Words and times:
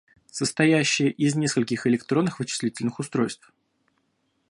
Состоящая 0.31 1.09
из 1.11 1.35
нескольких 1.35 1.85
электронных 1.85 2.39
вычислительных 2.39 2.97
устройств. 2.97 3.53